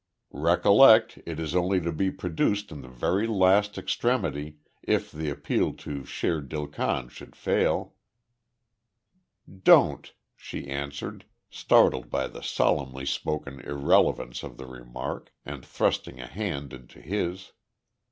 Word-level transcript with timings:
"Recollect, 0.33 1.19
it 1.27 1.39
is 1.39 1.53
only 1.55 1.79
to 1.79 1.91
be 1.91 2.09
produced 2.09 2.71
in 2.71 2.81
the 2.81 2.87
very 2.87 3.27
last 3.27 3.77
extremity, 3.77 4.57
if 4.81 5.11
the 5.11 5.29
appeal 5.29 5.73
to 5.73 6.05
Shere 6.05 6.41
Dil 6.41 6.65
Khan 6.65 7.07
should 7.07 7.35
fail." 7.35 7.93
"Don't," 9.61 10.11
she 10.35 10.65
answered, 10.67 11.25
startled 11.51 12.09
by 12.09 12.25
the 12.27 12.41
solemnly 12.41 13.05
spoken 13.05 13.59
irrelevance 13.59 14.41
of 14.41 14.57
the 14.57 14.65
remark, 14.65 15.31
and 15.45 15.63
thrusting 15.63 16.19
a 16.19 16.25
hand 16.25 16.73
into 16.73 16.99
his. 16.99 17.51